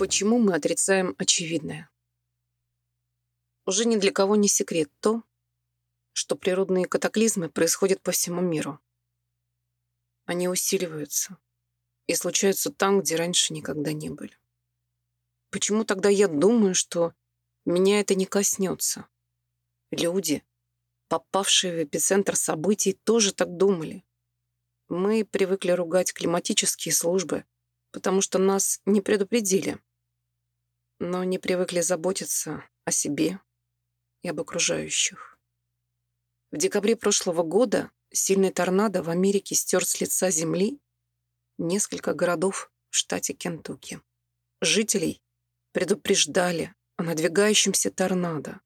[0.00, 1.90] Почему мы отрицаем очевидное?
[3.66, 5.22] Уже ни для кого не секрет то,
[6.14, 8.80] что природные катаклизмы происходят по всему миру.
[10.24, 11.36] Они усиливаются
[12.06, 14.38] и случаются там, где раньше никогда не были.
[15.50, 17.12] Почему тогда я думаю, что
[17.66, 19.06] меня это не коснется?
[19.90, 20.42] Люди,
[21.08, 24.02] попавшие в эпицентр событий, тоже так думали.
[24.88, 27.44] Мы привыкли ругать климатические службы,
[27.90, 29.78] потому что нас не предупредили
[31.00, 33.40] но не привыкли заботиться о себе
[34.22, 35.38] и об окружающих.
[36.52, 40.78] В декабре прошлого года сильный торнадо в Америке стер с лица земли
[41.58, 44.00] несколько городов в штате Кентукки.
[44.60, 45.22] Жителей
[45.72, 48.60] предупреждали о надвигающемся торнадо,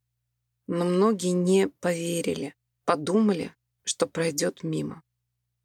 [0.66, 3.54] но многие не поверили, подумали,
[3.84, 5.02] что пройдет мимо.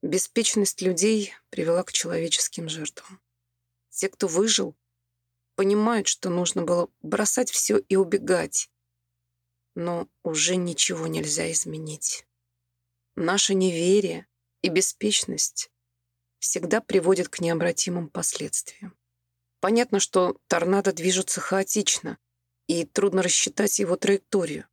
[0.03, 3.19] Беспечность людей привела к человеческим жертвам.
[3.89, 4.75] Те, кто выжил,
[5.59, 8.69] понимают, что нужно было бросать все и убегать.
[9.75, 12.25] Но уже ничего нельзя изменить.
[13.17, 14.25] Наше неверие
[14.61, 15.69] и беспечность
[16.39, 18.97] всегда приводят к необратимым последствиям.
[19.59, 22.19] Понятно, что торнадо движется хаотично,
[22.67, 24.65] и трудно рассчитать его траекторию.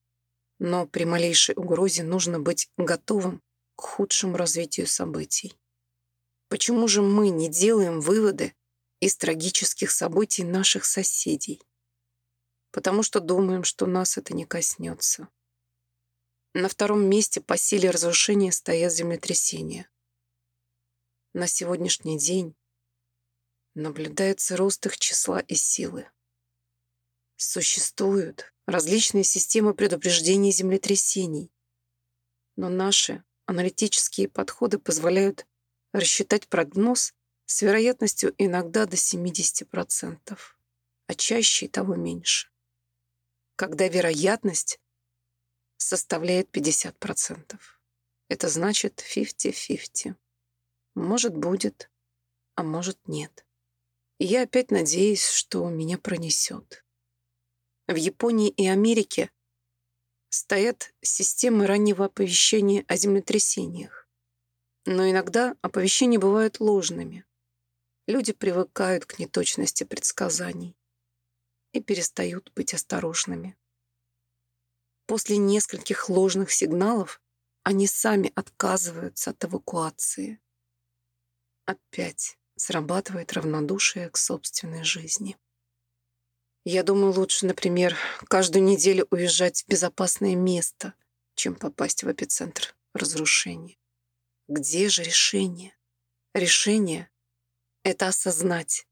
[0.60, 3.42] Но при малейшей угрозе нужно быть готовым
[3.74, 5.58] к худшему развитию событий.
[6.48, 8.54] Почему же мы не делаем выводы
[9.00, 11.62] из трагических событий наших соседей,
[12.70, 15.28] потому что думаем, что нас это не коснется.
[16.54, 19.90] На втором месте по силе разрушения стоят землетрясения.
[21.34, 22.56] На сегодняшний день
[23.74, 26.10] наблюдается рост их числа и силы.
[27.36, 31.52] Существуют различные системы предупреждения землетрясений,
[32.56, 35.46] но наши аналитические подходы позволяют
[35.92, 37.14] рассчитать прогноз
[37.46, 40.38] с вероятностью иногда до 70%,
[41.06, 42.50] а чаще и того меньше.
[43.56, 44.80] Когда вероятность
[45.76, 47.58] составляет 50%.
[48.28, 50.16] Это значит 50-50.
[50.94, 51.90] Может, будет,
[52.54, 53.46] а может, нет.
[54.18, 56.84] И я опять надеюсь, что меня пронесет.
[57.86, 59.30] В Японии и Америке
[60.28, 64.08] стоят системы раннего оповещения о землетрясениях.
[64.86, 67.24] Но иногда оповещения бывают ложными.
[68.06, 70.76] Люди привыкают к неточности предсказаний
[71.72, 73.56] и перестают быть осторожными.
[75.06, 77.20] После нескольких ложных сигналов
[77.64, 80.40] они сами отказываются от эвакуации.
[81.64, 85.36] Опять срабатывает равнодушие к собственной жизни.
[86.64, 87.96] Я думаю, лучше, например,
[88.28, 90.94] каждую неделю уезжать в безопасное место,
[91.34, 93.78] чем попасть в эпицентр разрушения.
[94.46, 95.76] Где же решение?
[96.34, 97.10] Решение
[97.86, 98.84] это осознать,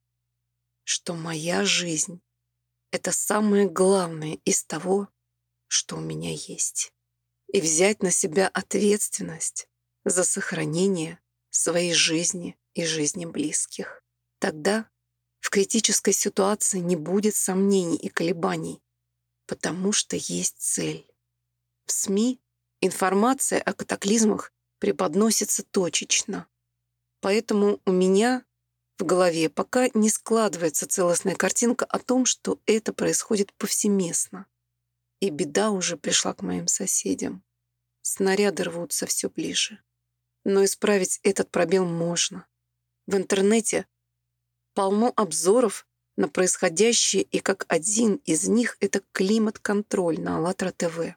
[0.85, 2.21] что моя жизнь—
[2.93, 5.09] это самое главное из того,
[5.67, 6.93] что у меня есть,
[7.49, 9.69] и взять на себя ответственность
[10.05, 11.19] за сохранение
[11.51, 14.05] своей жизни и жизни близких.
[14.39, 14.89] Тогда
[15.41, 18.81] в критической ситуации не будет сомнений и колебаний,
[19.47, 21.05] потому что есть цель.
[21.87, 22.41] В СМИ
[22.81, 26.47] информация о катаклизмах преподносится точечно.
[27.21, 28.45] Поэтому у меня
[28.99, 34.47] в голове, пока не складывается целостная картинка о том, что это происходит повсеместно.
[35.21, 37.43] И беда уже пришла к моим соседям.
[38.03, 39.83] Снаряды рвутся все ближе.
[40.45, 42.47] Но исправить этот пробел можно.
[43.07, 43.87] В интернете
[44.75, 51.17] полно обзоров на происходящее, и как один из них— это климат-контроль на АЛЛАТРА ТВ.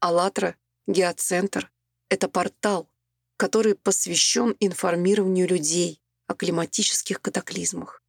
[0.00, 0.56] АЛЛАТРА
[0.86, 1.72] Геоцентр—
[2.08, 2.88] это портал,
[3.36, 8.00] который посвящен информированию людей, о климатических катаклизмах,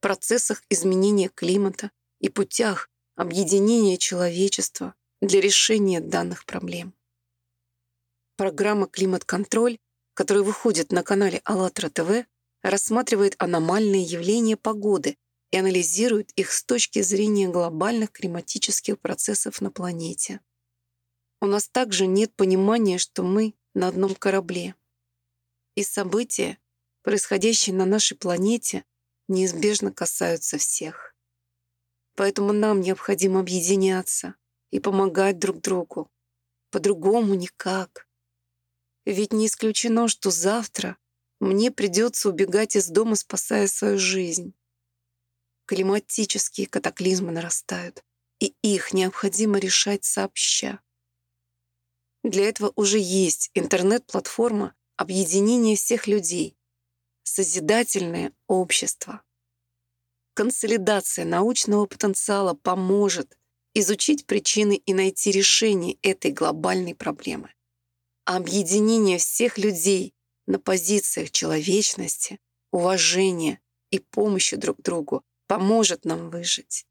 [0.00, 6.94] процессах изменения климата и путях объединения человечества для решения данных проблем.
[8.36, 9.78] Программа «Климат-контроль»,
[10.14, 12.26] которая выходит на канале АЛЛАТРА ТВ,
[12.62, 15.16] рассматривает аномальные явления погоды
[15.50, 20.40] и анализирует их с точки зрения глобальных климатических процессов на планете.
[21.40, 24.74] У нас также нет понимания, что мы на одном корабле.
[25.74, 26.58] И события,
[27.08, 28.84] происходящие на нашей планете,
[29.28, 31.16] неизбежно касаются всех.
[32.16, 34.34] Поэтому нам необходимо объединяться
[34.70, 36.10] и помогать друг другу.
[36.70, 38.06] По-другому никак.
[39.06, 40.98] Ведь не исключено, что завтра
[41.40, 44.52] мне придется убегать из дома, спасая свою жизнь.
[45.64, 48.04] Климатические катаклизмы нарастают,
[48.38, 50.82] и их необходимо решать сообща.
[52.22, 56.57] Для этого уже есть интернет-платформа объединения всех людей,
[57.28, 59.22] созидательное общество.
[60.34, 63.36] консолидация научного потенциала поможет
[63.74, 67.52] изучить причины и найти решение этой глобальной проблемы.
[68.24, 70.14] Объединение всех людей
[70.46, 72.38] на позициях человечности,
[72.70, 73.60] уважения
[73.90, 76.86] и помощи друг другу поможет нам выжить.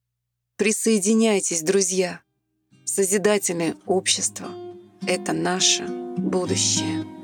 [0.57, 2.21] Присоединяйтесь, друзья.
[2.85, 4.49] Созидательное общество—
[5.07, 5.85] это наше
[6.17, 7.16] будущее.